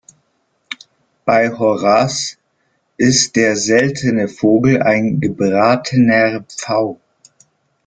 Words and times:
Bei 1.25 1.51
Horaz 1.55 2.39
ist 2.97 3.35
der 3.35 3.55
seltene 3.55 4.27
Vogel 4.29 4.81
ein 4.81 5.19
gebratener 5.19 6.41
Pfau. 6.49 6.99